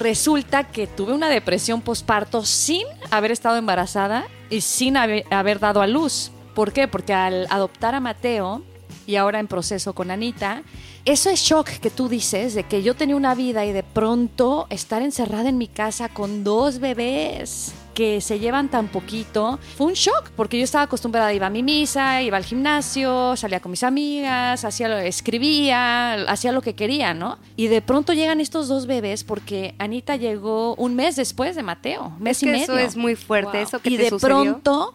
[0.00, 5.86] resulta que tuve una depresión posparto sin haber estado embarazada y sin haber, dado a
[5.86, 6.32] luz.
[6.54, 6.88] ¿Por qué?
[6.88, 8.62] Porque al adoptar a Mateo
[9.06, 10.62] y ahora en proceso con Anita,
[11.04, 14.66] eso es shock que tú dices de que yo tenía una vida y de pronto
[14.70, 19.92] estar encerrada en mi casa con dos bebés que se llevan tan poquito, fue un
[19.92, 23.82] shock, porque yo estaba acostumbrada, iba a mi misa, iba al gimnasio, salía con mis
[23.82, 24.96] amigas, hacía, lo-
[25.44, 27.36] escribía, hacía lo que quería, ¿no?
[27.56, 32.12] Y de pronto llegan estos dos bebés porque Anita llegó un mes después de Mateo,
[32.18, 32.62] mes Es y medio.
[32.62, 33.66] eso es muy fuerte, Wow.
[33.66, 34.36] eso que y te de sucedió.
[34.42, 34.94] pronto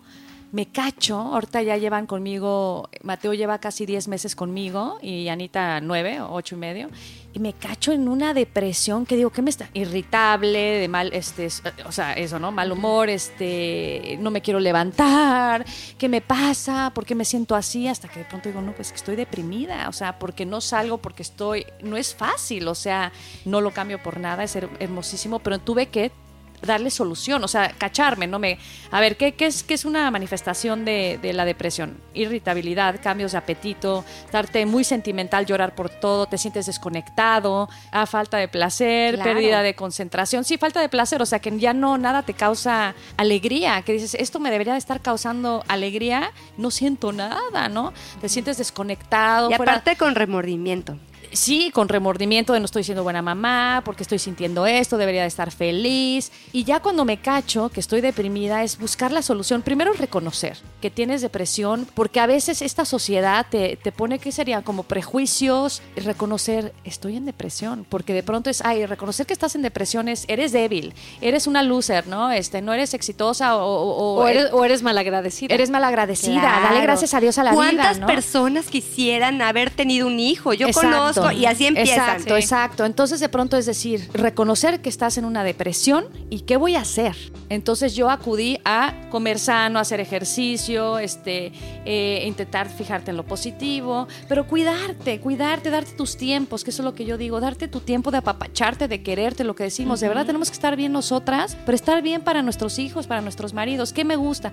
[0.55, 6.21] me cacho, ahorita ya llevan conmigo, Mateo lleva casi 10 meses conmigo y Anita 9
[6.21, 6.89] o 8 y medio,
[7.33, 9.69] y me cacho en una depresión que digo, ¿qué me está?
[9.73, 11.49] Irritable, de mal, este,
[11.85, 12.53] o sea, eso, ¿no?
[12.53, 15.65] Mal humor, este, no me quiero levantar,
[15.97, 16.89] ¿qué me pasa?
[16.95, 17.89] ¿Por qué me siento así?
[17.89, 20.99] Hasta que de pronto digo, no, pues que estoy deprimida, o sea, porque no salgo,
[20.99, 23.11] porque estoy, no es fácil, o sea,
[23.43, 26.13] no lo cambio por nada, es her- hermosísimo, pero tuve que
[26.61, 28.57] darle solución, o sea, cacharme, no me...
[28.91, 31.97] A ver, ¿qué, qué es, qué es una manifestación de, de la depresión?
[32.13, 38.37] Irritabilidad, cambios de apetito, estarte muy sentimental, llorar por todo, te sientes desconectado, ah, falta
[38.37, 39.33] de placer, Claro.
[39.33, 42.95] pérdida de concentración, sí, falta de placer, o sea, que ya no, nada te causa
[43.17, 47.93] alegría, que dices, esto me debería de estar causando alegría, no siento nada, ¿no?
[48.21, 49.51] Te sientes desconectado.
[49.51, 50.97] Y fuera- aparte con remordimiento.
[51.31, 55.27] Sí, con remordimiento de no estoy siendo buena mamá, porque estoy sintiendo esto, debería de
[55.27, 56.31] estar feliz.
[56.53, 59.61] Y ya cuando me cacho que estoy deprimida es buscar la solución.
[59.61, 64.61] Primero reconocer que tienes depresión, porque a veces esta sociedad te, te pone que serían
[64.63, 65.81] como prejuicios.
[65.95, 70.25] Reconocer, estoy en depresión, porque de pronto es, ay, reconocer que estás en depresión es,
[70.27, 72.31] eres débil, eres una loser, ¿no?
[72.31, 75.53] Este, no eres exitosa o, o- O eres, o eres malagradecida.
[75.53, 76.41] eres malagradecida.
[76.41, 76.67] Claro.
[76.67, 77.55] Dale gracias a Dios a la vida.
[77.61, 78.07] ¿Cuántas ¿no?
[78.07, 80.53] personas quisieran haber tenido un hijo?
[80.53, 80.89] Yo Exacto.
[80.89, 82.15] conozco y así empiezan.
[82.15, 82.85] Exacto, exacto.
[82.85, 86.81] Entonces de pronto es decir, reconocer que estás en una depresión y qué voy a
[86.81, 87.15] hacer.
[87.49, 91.51] Entonces yo acudí a comer sano, hacer ejercicio, este,
[91.85, 96.85] eh, intentar fijarte en lo positivo, pero cuidarte, cuidarte, darte tus tiempos, que eso es
[96.85, 99.99] lo que yo digo, darte tu tiempo de apapacharte, de quererte, lo que decimos.
[99.99, 103.53] De verdad tenemos que estar bien nosotras, pero estar bien para nuestros hijos, para nuestros
[103.53, 103.93] maridos.
[103.93, 104.51] ¿Qué me gusta?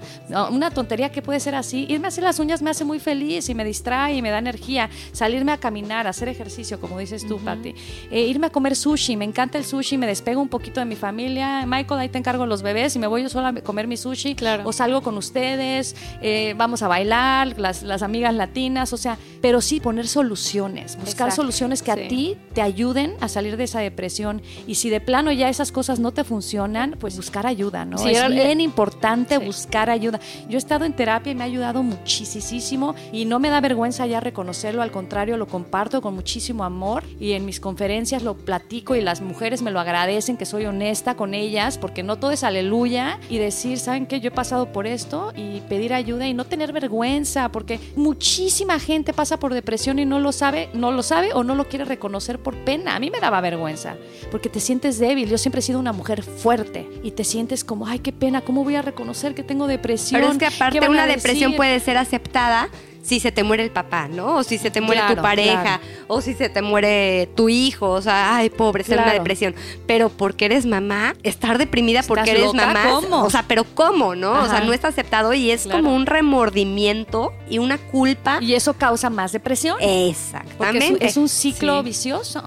[0.51, 1.87] Una tontería que puede ser así.
[1.88, 4.38] Irme a hacer las uñas me hace muy feliz y me distrae y me da
[4.38, 4.90] energía.
[5.12, 7.74] Salirme a caminar, hacer ejercicio, como dices tú, Pati.
[8.10, 10.96] Eh, irme a comer sushi, me encanta el sushi, me despego un poquito de mi
[10.96, 11.64] familia.
[11.66, 14.34] Michael, ahí te encargo los bebés y me voy yo sola a comer mi sushi.
[14.34, 14.62] Claro.
[14.66, 18.92] O salgo con ustedes, eh, vamos a bailar, las, las amigas latinas.
[18.92, 22.00] O sea, pero sí poner soluciones, buscar Exacto, soluciones que sí.
[22.00, 24.42] a ti te ayuden a salir de esa depresión.
[24.66, 27.98] Y si de plano ya esas cosas no te funcionan, pues buscar ayuda, ¿no?
[27.98, 29.44] Sí, es era- bien importante sí.
[29.44, 30.20] buscar ayuda.
[30.48, 34.06] Yo he estado en terapia y me ha ayudado muchísimo y no me da vergüenza
[34.06, 38.96] ya reconocerlo, al contrario, lo comparto con muchísimo amor y en mis conferencias lo platico
[38.96, 42.44] y las mujeres me lo agradecen, que soy honesta con ellas, porque no todo es
[42.44, 44.20] aleluya y decir, ¿saben qué?
[44.20, 49.12] Yo he pasado por esto y pedir ayuda y no tener vergüenza, porque muchísima gente
[49.12, 52.38] pasa por depresión y no lo sabe, no lo sabe o no lo quiere reconocer
[52.38, 52.96] por pena.
[52.96, 53.96] A mí me daba vergüenza,
[54.31, 55.28] porque te sientes débil.
[55.28, 58.64] Yo siempre he sido una mujer fuerte y te sientes como, ay, qué pena, ¿cómo
[58.64, 60.20] voy a reconocer que tengo depresión?
[60.20, 62.68] Pero es que ¿Qué aparte una depresión puede ser aceptada
[63.02, 64.36] si se te muere el papá, ¿no?
[64.36, 65.82] O si se te muere Claro, tu pareja, claro.
[66.08, 69.18] o si se te muere tu hijo, o sea, ay, pobre, una Claro.
[69.18, 69.54] depresión.
[69.86, 72.66] Pero porque eres mamá, estar deprimida ¿Estás porque eres loca?
[72.66, 73.24] mamá, ¿Cómo?
[73.24, 74.40] o sea, pero ¿cómo, no?
[74.42, 78.38] O sea, no está aceptado y es como un remordimiento y una culpa.
[78.40, 79.76] Y eso causa más depresión.
[79.78, 81.06] Porque es, Exactamente.
[81.06, 81.84] es un ciclo Sí.
[81.86, 82.42] vicioso.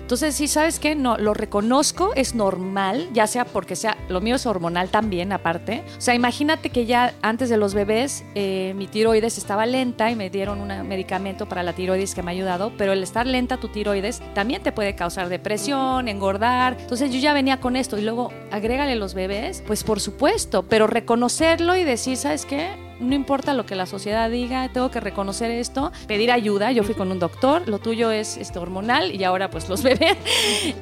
[0.00, 0.94] Entonces, sí, ¿sabes qué?
[0.94, 5.82] No, lo reconozco, es normal, ya sea porque sea, lo mío es hormonal también, aparte.
[5.98, 10.14] O sea, imagínate que ya antes de los bebés, eh, mi tiroides estaba lenta y
[10.14, 13.56] me dieron un medicamento para la tiroides que me ha ayudado, pero el estar lenta
[13.56, 16.76] tu tiroides también te puede causar depresión, engordar.
[16.78, 20.86] Entonces, yo ya venía con esto y luego agrégale los bebés, pues por supuesto, pero
[20.86, 22.85] reconocerlo y decir, ¿sabes qué?
[23.00, 26.72] No importa lo que la sociedad diga, tengo que reconocer esto, pedir ayuda.
[26.72, 30.16] Yo fui con un doctor, lo tuyo es este, hormonal y ahora pues los bebés.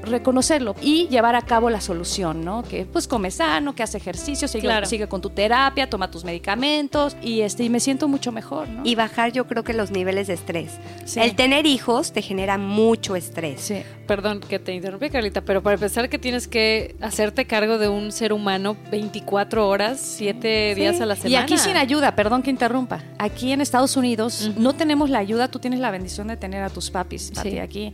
[0.02, 2.62] reconocerlo y llevar a cabo la solución, ¿no?
[2.62, 4.86] Que pues come sano, que hace ejercicio, sigue, Claro.
[4.86, 8.82] sigue con tu terapia, toma tus medicamentos y, este, y me siento mucho mejor, ¿no?
[8.84, 10.72] Y bajar yo creo que los niveles de estrés.
[11.04, 11.20] Sí.
[11.20, 13.60] El tener hijos te genera mucho estrés.
[13.60, 13.82] Sí.
[14.06, 18.12] Perdón que te interrumpí, Carlita, pero para empezar que tienes que hacerte cargo de un
[18.12, 21.30] ser humano 24 horas, 7 días a la semana.
[21.30, 23.00] Y aquí sin ayuda, perdón que interrumpa.
[23.18, 26.70] Aquí en Estados Unidos no tenemos la ayuda, tú tienes la bendición de tener a
[26.70, 27.58] tus papis, Pati, Sí.
[27.58, 27.92] aquí.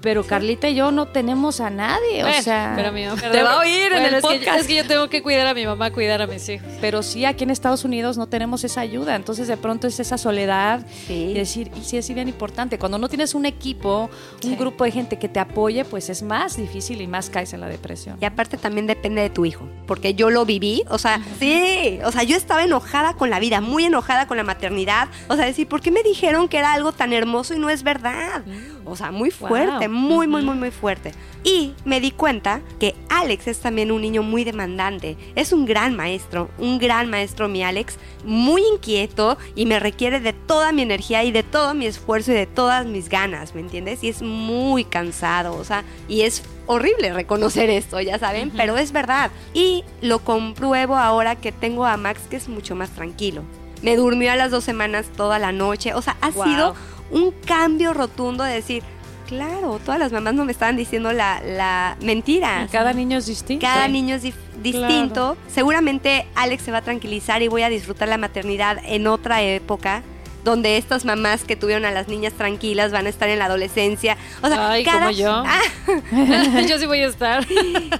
[0.00, 3.54] Pero Carlita y yo no tenemos a nadie, o sea, pero mi mamá- te va
[3.54, 4.60] a oír en Bueno, el es que- podcast.
[4.60, 6.66] es que yo tengo que cuidar a mi mamá, cuidar a mis hijos.
[6.80, 10.18] Pero sí, aquí en Estados Unidos no tenemos esa ayuda, entonces de pronto es esa
[10.18, 11.14] soledad Sí.
[11.30, 14.08] y decir, y sí es bien importante, cuando no tienes un equipo,
[14.44, 14.56] un Sí.
[14.56, 17.68] grupo de gente que te apoye, pues es más difícil y más caes en la
[17.68, 18.16] depresión.
[18.20, 22.12] Y aparte también depende de tu hijo, porque yo lo viví, o sea, sí, o
[22.12, 25.68] sea, yo estaba enojada con la vida, muy enojada con la maternidad, o sea, decir,
[25.68, 28.42] ¿por qué me dijeron que era algo tan hermoso y no es verdad?
[28.84, 29.96] O sea, muy fuerte, Wow.
[29.96, 31.12] muy, muy, muy, muy fuerte.
[31.48, 35.96] Y me di cuenta que Alex es también un niño muy demandante, es un gran
[35.96, 41.24] maestro, un gran maestro mi Alex, muy inquieto y me requiere de toda mi energía
[41.24, 44.04] y de todo mi esfuerzo y de todas mis ganas, ¿me entiendes?
[44.04, 48.92] Y es muy cansado, o sea, y es horrible reconocer esto, ya saben, pero es
[48.92, 49.30] verdad.
[49.54, 53.42] Y lo compruebo ahora que tengo a Max, que es mucho más tranquilo.
[53.80, 56.44] Me durmió a las dos semanas toda la noche, o sea, ha Wow.
[56.44, 56.74] sido
[57.10, 58.82] un cambio rotundo de decir,
[59.28, 62.64] claro, todas las mamás no me estaban diciendo la, la mentira.
[62.64, 63.64] Y cada niño es distinto.
[63.66, 64.22] Cada niño es
[64.62, 65.36] distinto.
[65.48, 70.02] Seguramente Alex se va a tranquilizar y voy a disfrutar la maternidad en otra época.
[70.44, 74.16] Donde estas mamás que tuvieron a las niñas tranquilas van a estar en la adolescencia.
[74.40, 75.30] O sea, Ay, cada, como yo.
[75.44, 75.60] Ah,
[76.68, 77.44] yo sí voy a estar.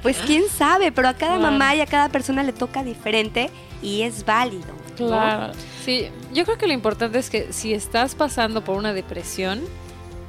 [0.02, 1.52] pues quién sabe, pero a cada Claro.
[1.52, 3.50] mamá y a cada persona le toca diferente
[3.82, 4.66] y es válido.
[4.98, 5.06] ¿no?
[5.08, 5.52] Claro.
[5.84, 9.60] Sí, yo creo que lo importante es que si estás pasando por una depresión,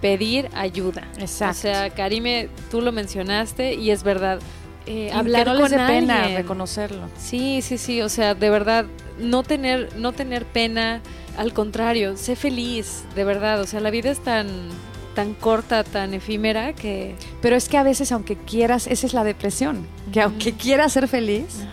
[0.01, 1.03] pedir ayuda.
[1.17, 1.57] Exacto.
[1.57, 4.39] O sea, Karime, tú lo mencionaste y es verdad.
[4.85, 6.37] eh, Hablar no les con dé pena alguien.
[6.41, 7.09] reconocerlo.
[7.17, 8.85] Sí, sí, sí, o sea, de verdad,
[9.19, 11.01] no tener, no tener pena,
[11.37, 14.47] al contrario, sé feliz, de verdad, o sea, la vida es tan,
[15.15, 17.15] tan corta, tan efímera que...
[17.41, 21.07] Pero es que a veces, aunque quieras, esa es la depresión, que aunque quieras ser
[21.07, 21.63] feliz,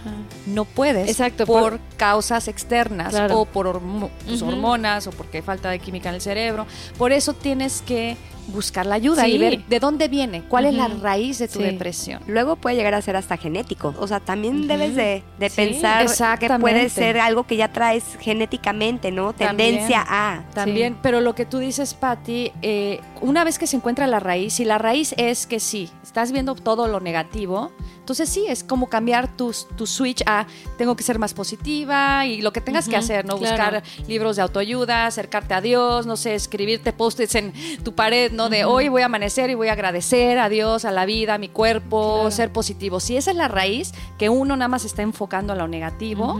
[0.47, 3.41] no puedes Exacto, por, por- causas externas Claro.
[3.41, 4.53] o por hormo- tus Ujú.
[4.53, 6.67] hormonas o porque hay falta de química en el cerebro.
[6.99, 8.17] Por eso tienes que
[8.49, 9.33] buscar la ayuda Sí.
[9.33, 11.65] y ver de dónde viene, cuál es la raíz de tu Sí.
[11.65, 12.23] depresión.
[12.29, 13.93] Luego puede llegar a ser hasta genético.
[13.99, 16.07] O sea, también debes de, de Sí, pensar
[16.39, 19.33] que puede ser algo que ya traes genéticamente, ¿no?
[19.33, 20.45] Tendencia a.
[20.55, 24.53] También, pero lo que tú dices, Patti, eh, una vez que se encuentra la raíz,
[24.55, 27.73] si la raíz es que sí, estás viendo todo lo negativo,
[28.07, 30.47] entonces sí, es como cambiar tu, tu switch a
[30.79, 33.37] tengo que ser más positiva y lo que tengas que hacer, ¿no?
[33.37, 33.81] claro.
[33.81, 38.49] Buscar libros de autoayuda, acercarte a Dios, no sé, escribirte post-its en tu pared, ¿no?
[38.49, 41.39] De hoy voy a amanecer y voy a agradecer a Dios, a la vida, a
[41.39, 42.31] mi cuerpo, Claro.
[42.31, 43.01] ser positivo.
[43.01, 46.39] Si esa es la raíz, que uno nada más está enfocando a lo negativo,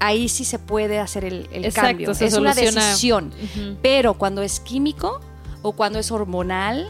[0.00, 2.10] ahí sí se puede hacer el, el Exacto, cambio.
[2.12, 3.34] es una decisión.
[3.82, 5.20] Pero cuando es químico
[5.60, 6.88] o cuando es hormonal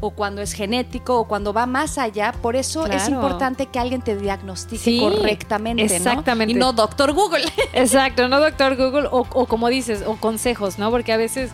[0.00, 4.02] o cuando es genético o cuando va más allá, por eso es importante que alguien
[4.02, 5.94] te diagnostique Sí, correctamente, ¿no?
[5.94, 6.52] exactamente.
[6.52, 7.44] Y no doctor Google.
[7.72, 10.90] Exacto, no doctor Google o, o como dices, o consejos, ¿no?
[10.90, 11.50] Porque a veces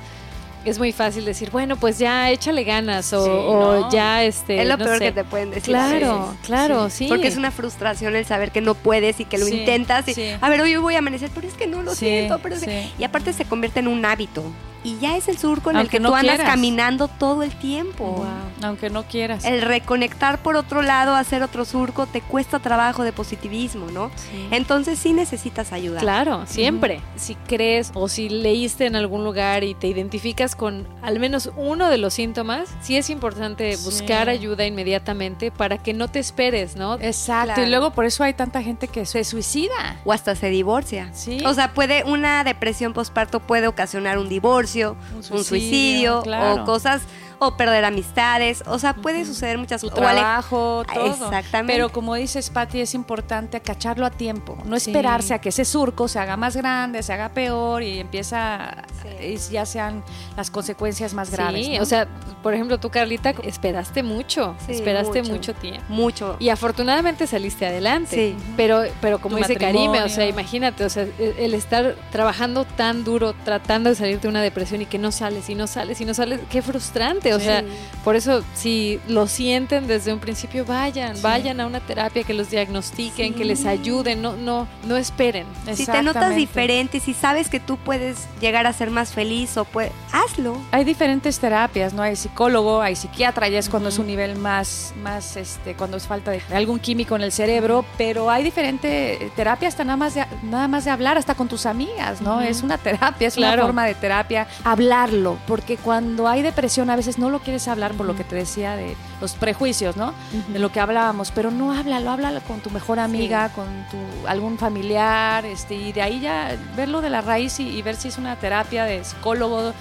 [0.65, 3.91] es muy fácil decir, bueno, pues ya échale ganas o, Sí, o no.
[3.91, 4.61] ya este.
[4.63, 5.05] es lo no peor sé.
[5.07, 5.65] que te pueden decir.
[5.65, 7.07] Claro, claro, sí.
[7.09, 10.15] Porque es una frustración el saber que no puedes y que lo Sí, intentas y,
[10.15, 10.29] sí.
[10.41, 12.65] a ver, hoy voy a amanecer, pero es que no lo Sí, siento, pero es
[12.65, 12.83] que-".
[12.85, 12.93] sí.
[12.99, 14.45] Y aparte se convierte en un hábito.
[14.85, 16.51] Y ya es el surco en Aunque el que no tú andas quieras.
[16.55, 18.05] caminando todo el tiempo.
[18.05, 18.27] Wow.
[18.65, 19.45] Aunque no quieras.
[19.45, 24.11] El reconectar por otro lado, hacer otro surco, te cuesta trabajo de positivismo, ¿no?
[24.51, 26.01] Entonces sí necesitas ayuda.
[26.01, 27.01] Claro, siempre.
[27.17, 31.89] Si crees o si leíste en algún lugar y te identificas con al menos uno
[31.89, 33.85] de los síntomas, sí es importante Sí.
[33.85, 36.95] buscar ayuda inmediatamente para que no te esperes, ¿no?
[36.95, 37.55] Exacto.
[37.55, 37.63] Claro.
[37.67, 40.01] Y luego por eso hay tanta gente que se suicida.
[40.05, 41.11] O hasta se divorcia.
[41.13, 41.43] Sí.
[41.47, 46.63] O sea, puede, una depresión postparto puede ocasionar un divorcio, Un un suicidio, suicidio, claro.
[46.63, 47.03] o cosas,
[47.45, 48.63] o perder amistades.
[48.67, 49.97] O sea, puede suceder muchas cosas.
[49.99, 51.07] Trabajo, todo.
[51.07, 51.73] Exactamente.
[51.73, 54.57] Pero como dices, Patti, es importante cacharlo a tiempo.
[54.65, 54.91] No Sí.
[54.91, 59.25] esperarse a que ese surco se haga más grande, se haga peor y empieza, Sí.
[59.25, 60.05] y ya sean
[60.37, 61.67] las consecuencias más graves.
[61.67, 61.83] Sí, ¿no?
[61.83, 62.07] o sea,
[62.43, 65.33] por ejemplo, tú Carlita esperaste mucho, Sí, esperaste mucho.
[65.35, 65.83] mucho, tiempo.
[65.89, 66.37] Mucho.
[66.39, 68.15] Y afortunadamente saliste adelante.
[68.17, 68.37] Sí.
[68.57, 72.65] Pero, pero como Tu dice Karime, o sea, imagínate, o sea, el el estar trabajando
[72.65, 76.01] tan duro, tratando de salir de una depresión y que no sales y no sales
[76.01, 77.32] y no sales, qué frustrante.
[77.37, 77.47] O Sí.
[77.47, 77.65] sea,
[78.05, 82.51] por eso, si lo sienten desde un principio, vayan, vayan a una terapia que los
[82.51, 85.47] diagnostiquen, que les ayuden, no, no, no esperen.
[85.75, 89.65] Si te notas diferente, si sabes que tú puedes llegar a ser más feliz o
[89.65, 90.57] puedes, hazlo.
[90.73, 92.03] Hay diferentes terapias, ¿no?
[92.03, 96.07] Hay psicólogo, hay psiquiatra, ya es cuando es un nivel más, más este, cuando es
[96.07, 100.25] falta de algún químico en el cerebro, pero hay diferentes terapias hasta nada más de,
[100.43, 102.41] nada más de hablar, hasta con tus amigas, ¿no?
[102.41, 103.55] Es una terapia, es Claro.
[103.63, 104.47] una forma de terapia.
[104.65, 108.37] Hablarlo, porque cuando hay depresión a veces no lo quieres hablar por lo que te
[108.37, 110.15] decía de los prejuicios, ¿no?
[110.49, 114.59] De lo que hablábamos, pero no háblalo, háblalo con tu mejor amiga, con tu algún
[114.59, 118.19] familiar, este, y de ahí ya verlo de la raíz y, y ver si es
[118.19, 119.73] una terapia de psicólogo,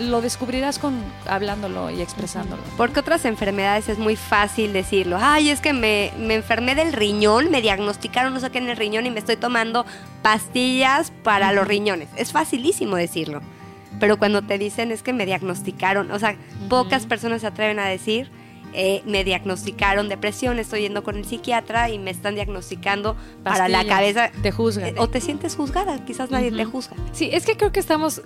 [0.00, 0.94] lo descubrirás con
[1.26, 2.62] hablándolo y expresándolo.
[2.76, 5.18] Porque otras enfermedades es muy fácil decirlo.
[5.20, 8.76] Ay, es que me, me enfermé del riñón, me diagnosticaron no sé qué en el
[8.76, 9.86] riñón y me estoy tomando
[10.22, 12.08] pastillas para los riñones.
[12.16, 13.40] Es facilísimo decirlo.
[14.00, 16.36] Pero cuando te dicen es que me diagnosticaron, o sea,
[16.68, 18.30] pocas personas se atreven a decir,
[18.78, 23.78] eh, me diagnosticaron depresión, estoy yendo con el psiquiatra y me están diagnosticando para la
[23.78, 23.96] Pastillas.
[23.96, 24.30] cabeza.
[24.42, 24.88] Te juzgan.
[24.88, 26.94] Eh, O te sientes juzgada, quizás nadie te juzga.
[27.12, 28.20] Sí, es que creo que estamos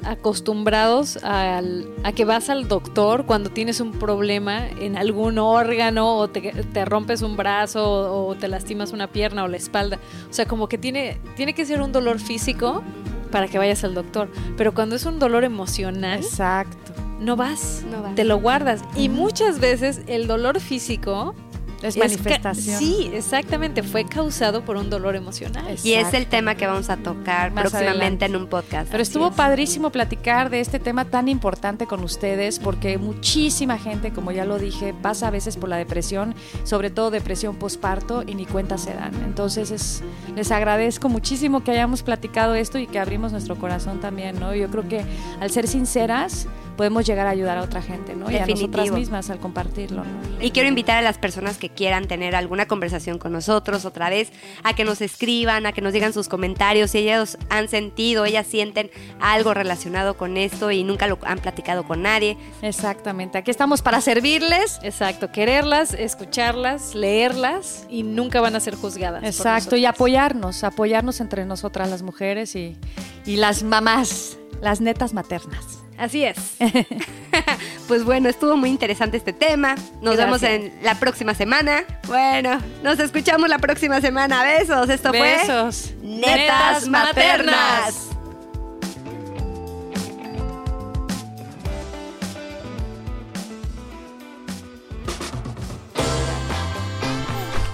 [0.44, 6.28] acostumbrados al- a que vas al doctor cuando tienes un problema en algún órgano o
[6.28, 10.00] te, te rompes un brazo o, o te lastimas una pierna o la espalda.
[10.28, 12.82] O sea, como que tiene, tiene que ser un dolor físico
[13.30, 14.28] para que vayas al doctor.
[14.56, 16.92] Pero cuando es un dolor emocional, Exacto.
[17.20, 18.14] no vas, No vas.
[18.14, 18.82] te lo guardas.
[18.96, 21.34] Y muchas veces el dolor físico
[21.82, 22.78] Es manifestación.
[22.78, 25.76] sí, exactamente, fue causado por un dolor emocional.
[25.82, 28.24] Y es el tema que vamos a tocar Más próximamente adelante.
[28.26, 28.90] en un podcast.
[28.90, 29.34] Pero estuvo es.
[29.34, 34.58] padrísimo platicar de este tema tan importante con ustedes porque muchísima gente, como ya lo
[34.58, 38.94] dije, pasa a veces por la depresión, sobre todo depresión postparto y ni cuenta se
[38.94, 39.14] dan.
[39.24, 40.02] Entonces es,
[40.36, 44.54] les agradezco muchísimo que hayamos platicado esto y que abrimos nuestro corazón también, ¿no?
[44.54, 45.04] Yo creo que
[45.40, 48.30] al ser sinceras podemos llegar a ayudar a otra gente, ¿no?
[48.30, 50.42] Y a nosotras mismas al compartirlo, ¿no?
[50.42, 54.30] Y quiero invitar a las personas que quieran tener alguna conversación con nosotros otra vez,
[54.62, 58.46] a que nos escriban, a que nos digan sus comentarios, si ellos han sentido, ellas
[58.46, 62.36] sienten algo relacionado con esto y nunca lo han platicado con nadie.
[62.62, 63.38] Exactamente.
[63.38, 64.78] Aquí estamos para servirles.
[64.82, 69.24] Exacto, quererlas, escucharlas, leerlas y nunca van a ser juzgadas.
[69.24, 72.76] Exacto, y apoyarnos, apoyarnos entre nosotras las mujeres y,
[73.24, 75.80] y las mamás, las netas maternas.
[76.00, 76.56] Así es.
[77.88, 79.74] Pues bueno, estuvo muy interesante este tema.
[80.00, 81.82] Nos vemos en la próxima semana.
[82.06, 84.44] Bueno, nos escuchamos la próxima semana.
[84.44, 84.88] Besos.
[84.88, 85.94] Esto Besos.
[85.98, 88.10] fue Netas Maternas.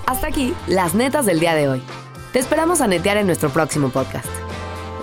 [0.06, 1.82] Hasta aquí, las netas del día de hoy.
[2.32, 4.28] Te esperamos a netear en nuestro próximo podcast.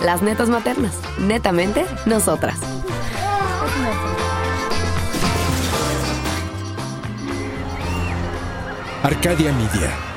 [0.02, 2.58] Las netas maternas, netamente nosotras.
[9.04, 10.13] Arcadia Media.